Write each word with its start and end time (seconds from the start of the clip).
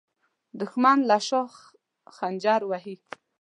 دښمن 0.59 0.97
له 1.09 1.17
شا 1.27 1.41
خنجر 2.15 2.61
وهي 2.69 2.95